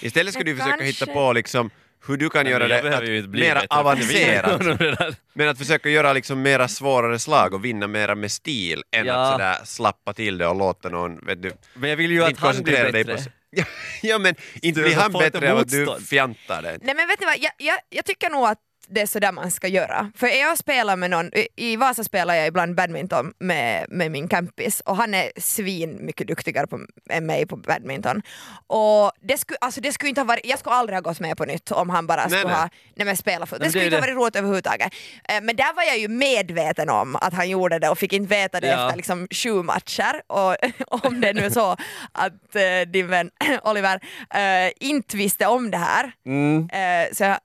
Istället 0.00 0.34
ska 0.34 0.38
Men 0.40 0.46
du 0.46 0.52
försöka 0.56 0.70
kanske- 0.76 0.86
hitta 0.86 1.06
på 1.06 1.32
liksom 1.32 1.70
hur 2.06 2.16
du 2.16 2.30
kan 2.30 2.46
göra 2.46 2.58
Men 2.68 2.70
jag 2.92 3.04
det 3.04 3.18
att, 3.18 3.28
mera 3.30 3.62
avancerat. 3.70 5.16
Men 5.32 5.48
att 5.48 5.58
försöka 5.58 5.88
göra 5.88 6.12
liksom 6.12 6.42
mera 6.42 6.68
svårare 6.68 7.18
slag 7.18 7.54
och 7.54 7.64
vinna 7.64 7.86
mera 7.86 8.14
med 8.14 8.32
stil 8.32 8.82
än 8.90 9.06
Ja. 9.06 9.14
att 9.14 9.32
sådär 9.32 9.56
slappa 9.64 10.12
till 10.12 10.38
det 10.38 10.46
och 10.46 10.56
låta 10.56 10.88
någon, 10.88 11.26
vet 11.26 11.42
du, 11.42 11.52
Men 11.74 11.90
jag 11.90 11.96
vill 11.96 12.10
ju 12.10 12.24
att 12.24 12.38
han 12.38 12.62
blir 12.62 12.82
dig 12.92 12.92
bättre. 13.04 13.14
på... 13.14 13.20
Ja, 14.02 14.18
men 14.18 14.34
inte 14.62 14.80
blir 14.82 14.94
han 14.94 15.12
bättre 15.12 15.52
av 15.52 15.58
att 15.58 15.68
du 15.68 16.00
fjantar 16.08 16.62
det. 16.62 16.78
Nej 16.82 16.94
men 16.94 17.08
vet 17.08 17.20
ni 17.20 17.26
vad, 17.26 17.38
jag, 17.38 17.52
jag, 17.58 17.78
jag 17.88 18.04
tycker 18.04 18.30
nog 18.30 18.46
att 18.46 18.58
det 18.90 19.00
är 19.00 19.06
så 19.06 19.18
där 19.18 19.32
man 19.32 19.50
ska 19.50 19.68
göra. 19.68 20.10
För 20.16 20.26
jag 20.26 20.58
spelar 20.58 20.96
med 20.96 21.10
någon, 21.10 21.30
i- 21.56 21.76
Vasa 21.76 22.04
spelar 22.04 22.34
jag 22.34 22.46
ibland 22.46 22.74
badminton 22.74 23.32
med, 23.38 23.86
med 23.88 24.10
min 24.10 24.28
campis 24.28 24.80
och 24.80 24.96
han 24.96 25.14
är 25.14 25.30
svin 25.36 25.98
mycket 26.00 26.26
duktigare 26.28 26.66
på, 26.66 26.80
än 27.10 27.26
mig 27.26 27.46
på 27.46 27.56
badminton. 27.56 28.22
Och 28.66 29.12
det 29.20 29.38
skulle, 29.38 29.58
alltså 29.60 29.80
det 29.80 29.92
skulle 29.92 30.08
inte 30.08 30.20
ha 30.20 30.26
varit, 30.26 30.46
jag 30.46 30.58
skulle 30.58 30.74
aldrig 30.74 30.96
ha 30.96 31.00
gått 31.00 31.20
med 31.20 31.36
på 31.36 31.44
nytt 31.44 31.70
om 31.70 31.90
han 31.90 32.06
bara 32.06 32.28
skulle 32.28 32.44
nej. 32.44 32.52
ha 32.54 32.68
nej 32.94 33.06
men 33.06 33.16
spela 33.16 33.46
för. 33.46 33.56
Det 33.58 33.64
Men 33.64 33.70
skulle 33.70 33.84
det 33.84 33.86
inte 33.86 33.96
ha 33.96 34.00
varit 34.00 34.16
roligt 34.16 34.36
överhuvudtaget. 34.36 34.92
Eh, 35.28 35.40
Men 35.42 35.56
där 35.56 35.74
var 35.74 35.82
jag 35.82 35.98
ju 35.98 36.08
medveten 36.08 36.90
om 36.90 37.16
att 37.16 37.34
han 37.34 37.48
gjorde 37.50 37.78
det 37.78 37.88
och 37.88 37.98
fick 37.98 38.12
inte 38.12 38.28
veta 38.34 38.60
det 38.60 38.66
Ja. 38.68 38.84
efter 38.86 38.96
liksom 38.96 39.28
sju 39.30 39.62
matcher. 39.62 40.22
Och 40.26 40.56
om 41.06 41.20
det 41.20 41.32
nu 41.32 41.44
är 41.44 41.50
så 41.50 41.76
att 42.12 42.56
eh, 42.56 42.90
din 42.92 43.08
vän 43.08 43.30
Oliver 43.64 44.00
eh, 44.34 44.72
inte 44.80 45.16
visste 45.16 45.46
om 45.46 45.70
det 45.70 45.78
här 45.78 46.12
Mm. 46.26 46.68
Eh, 46.72 47.12
så, 47.12 47.24
jag, 47.24 47.38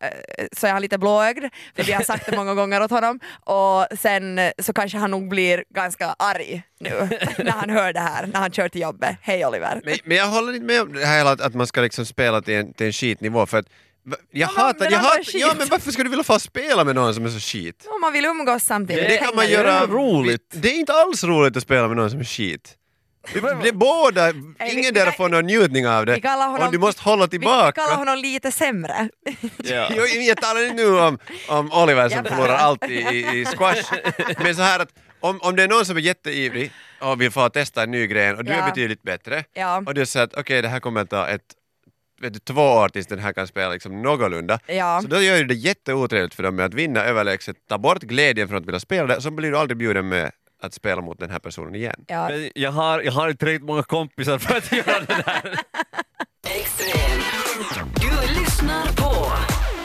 så 0.58 0.68
jag 0.68 0.76
är 0.76 0.80
lite 0.80 0.98
blåögd, 1.34 1.54
för 1.76 1.84
vi 1.84 1.92
har 1.92 2.04
sagt 2.04 2.26
det 2.26 2.36
många 2.36 2.54
gånger 2.54 2.82
åt 2.82 2.92
honom. 2.92 3.20
Och 3.46 3.88
sen 4.00 4.40
så 4.60 4.74
kanske 4.74 4.98
han 4.98 5.12
nog 5.12 5.30
blir 5.30 5.64
ganska 5.70 6.16
arg 6.20 6.64
nu 6.80 6.90
när 7.38 7.52
han 7.52 7.70
hör 7.70 7.94
det 7.94 8.00
här, 8.00 8.28
när 8.28 8.40
han 8.40 8.52
kör 8.52 8.70
till 8.70 8.82
jobbet. 8.82 9.16
Hej 9.22 9.46
Oliver. 9.46 9.82
Men, 9.86 9.98
men 10.04 10.18
jag 10.18 10.28
håller 10.28 10.54
inte 10.54 10.66
med 10.66 10.82
om 10.82 10.94
det 10.94 11.06
här 11.06 11.26
att, 11.26 11.42
att 11.42 11.54
man 11.54 11.68
ska 11.68 11.82
liksom 11.82 12.06
spela 12.06 12.42
till 12.42 12.54
en, 12.54 12.74
till 12.74 12.88
en 12.88 12.94
skitnivå 12.94 13.46
för 13.46 13.58
att 13.58 13.66
jag 14.32 14.50
men- 14.56 14.66
hatar, 14.66 14.80
men 14.80 14.92
jag 14.92 15.00
hatar, 15.00 15.24
ja 15.34 15.54
men 15.58 15.68
varför 15.68 15.92
ska 15.92 16.04
du 16.04 16.10
vilja 16.10 16.24
få 16.24 16.40
spela 16.40 16.84
med 16.84 16.96
någon 16.96 17.16
som 17.16 17.26
är 17.26 17.30
så 17.30 17.40
skit? 17.40 17.88
Om 17.88 18.02
man 18.02 18.14
vill 18.14 18.26
umgås 18.26 18.64
samtidigt. 18.64 19.10
Det 19.10 19.18
kan 19.18 19.36
man 19.36 19.50
göra... 19.50 19.74
är 19.74 19.88
roligt. 19.88 20.52
Det 20.54 20.68
är 20.68 20.80
inte 20.80 20.94
alls 20.94 21.24
roligt 21.24 21.58
att 21.58 21.64
spela 21.64 21.88
med 21.88 21.98
någon 21.98 22.10
som 22.10 22.20
är 22.20 22.24
skit. 22.24 22.78
Det, 23.34 23.40
är 23.40 23.72
båda, 23.74 24.32
vi- 24.32 24.40
ingen 24.72 24.84
vi 24.84 24.92
där 24.92 25.12
får 25.12 25.30
någon 25.30 25.46
njutning 25.46 25.88
av 25.88 26.06
det. 26.06 26.20
vi 26.24 26.28
honom- 26.28 26.62
och 26.68 26.72
du 26.72 26.78
måste 26.80 27.02
hålla 27.04 27.26
Vi 27.26 27.30
tillbaka. 27.30 27.72
kallar 27.72 27.96
honom 27.98 28.18
lite 28.18 28.52
sämre. 28.52 29.10
Ja. 29.58 29.88
Jo, 29.96 30.04
jag 30.06 30.38
talar 30.42 30.62
inte 30.64 30.76
nu 30.76 31.00
om, 31.00 31.20
om 31.50 31.72
Oliver 31.72 32.10
som 32.10 32.18
Jag 32.18 32.28
förlorar 32.28 32.56
alltid 32.58 32.92
i, 32.92 33.18
i 33.18 33.46
squash. 33.46 33.84
Men 34.44 34.56
så 34.56 34.62
här 34.62 34.80
att 34.80 34.90
om, 35.20 35.40
om 35.42 35.56
det 35.56 35.64
är 35.64 35.68
någon 35.68 35.86
som 35.86 35.98
är 35.98 36.02
jätteivrig 36.02 36.72
och 37.02 37.22
vill 37.22 37.32
få 37.32 37.50
testa 37.50 37.84
en 37.84 37.92
ny 37.92 38.08
gren 38.08 38.38
och 38.38 38.44
du 38.46 38.52
är 38.52 38.58
Ja. 38.58 38.66
betydligt 38.66 39.04
bättre 39.04 39.44
Ja. 39.54 39.84
och 39.86 39.94
du 39.94 40.06
säger 40.06 40.24
att 40.24 40.34
okej 40.38 40.62
det 40.62 40.68
här 40.68 40.80
kommer 40.80 41.02
att 41.02 41.10
ta 41.10 41.28
ett 41.28 41.42
vet 42.22 42.34
du, 42.34 42.40
två 42.40 42.62
år 42.62 42.90
tills 42.90 43.08
den 43.08 43.20
här 43.20 43.34
kan 43.34 43.48
spela 43.48 43.70
liksom 43.70 44.02
någorlunda. 44.02 44.60
Ja. 44.68 45.00
Så 45.02 45.08
då 45.08 45.22
gör 45.22 45.36
ju 45.38 45.44
det 45.44 45.54
jätteotrevligt 45.56 46.36
för 46.36 46.44
dem 46.44 46.56
med 46.56 46.66
att 46.66 46.74
vinna 46.74 47.04
överlägset, 47.06 47.56
ta 47.70 47.78
bort 47.78 48.02
glädjen 48.02 48.48
från 48.48 48.58
att 48.58 48.66
vilja 48.66 48.80
spela 48.80 49.08
det, 49.16 49.22
så 49.22 49.32
blir 49.32 49.52
du 49.52 49.58
aldrig 49.58 49.78
bjuden 49.78 50.10
med 50.10 50.32
att 50.64 50.74
spela 50.74 51.02
mot 51.02 51.20
den 51.20 51.30
här 51.30 51.40
personen 51.40 51.76
igen. 51.76 52.06
Ja. 52.08 52.30
Men 52.30 52.50
jag 52.56 52.72
har, 52.72 53.02
jag 53.02 53.12
har 53.12 53.30
inte 53.30 53.40
tillräckligt 53.40 53.68
många 53.68 53.84
kompisar 53.84 54.38
för 54.38 54.58
att 54.58 54.72
göra 54.72 55.00
det 55.00 55.24
där. 55.26 55.56
Extrem. 56.48 57.20
Du 57.96 58.40
lyssnar 58.40 58.84
på 58.84 59.32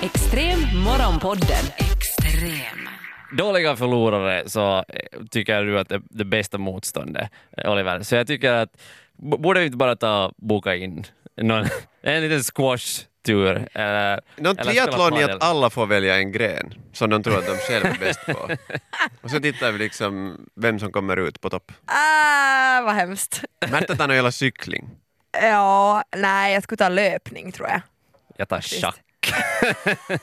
Extrem 0.06 0.58
Morgonpodden. 0.85 1.64
Extrem. 1.76 2.88
Dåliga 3.37 3.76
förlorare 3.76 4.42
så 4.47 4.76
eh, 4.78 4.85
tycker 5.30 5.62
du 5.62 5.78
att 5.78 5.88
det, 5.88 6.02
det 6.11 6.25
bästa 6.25 6.58
motståndet, 6.58 7.30
eh, 7.56 7.73
Oliver. 7.73 8.02
Så 8.02 8.14
jag 8.14 8.26
tycker 8.26 8.52
att 8.52 8.70
borde 9.16 9.61
vi 9.61 9.66
inte 9.66 9.78
bara 9.78 9.97
ta 9.97 10.32
boka 10.37 10.75
in 10.76 11.04
någon, 11.37 11.66
en 12.02 12.23
liten 12.23 12.44
squash-tur? 13.25 13.68
Eller, 13.75 14.20
Någon 14.37 14.58
eller 14.58 14.72
triathlon 14.72 15.08
i 15.08 15.20
padel. 15.20 15.37
att 15.37 15.42
alla 15.42 15.70
får 15.70 15.87
välja 15.87 16.16
en 16.16 16.32
gren 16.32 16.75
som 16.92 17.10
de 17.10 17.22
tror 17.22 17.38
att 17.38 17.46
de 17.46 17.56
själva 17.56 17.88
är 17.88 17.98
bäst 17.98 18.26
på. 18.26 18.50
Och 19.22 19.30
så 19.30 19.40
tittar 19.40 19.72
vi 19.72 19.78
liksom 19.78 20.40
vem 20.56 20.78
som 20.78 20.92
kommer 20.92 21.16
ut 21.16 21.40
på 21.40 21.50
topp. 21.50 21.72
Ah, 21.87 22.80
vad 22.82 22.94
hemskt. 22.94 23.44
Märta 23.70 23.96
tar 23.96 24.06
nog 24.08 24.16
hela 24.16 24.32
cykling. 24.32 24.90
Ja, 25.42 26.02
nej 26.16 26.54
jag 26.54 26.62
skulle 26.62 26.76
ta 26.76 26.88
löpning 26.88 27.52
tror 27.52 27.68
jag. 27.68 27.80
Jag 28.37 28.48
tar 28.48 28.60
schack. 28.60 29.04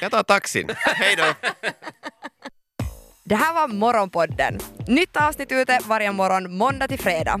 Jag 0.00 0.10
tar 0.10 0.22
taxin. 0.22 0.70
Hej 0.76 1.16
då! 1.16 1.24
Det 3.24 3.34
här 3.34 3.54
var 3.54 3.68
Morgonpodden. 3.68 4.58
Nytt 4.86 5.16
avsnitt 5.16 5.52
ute 5.52 5.78
varje 5.86 6.12
morgon 6.12 6.56
måndag 6.56 6.88
till 6.88 6.98
fredag. 6.98 7.40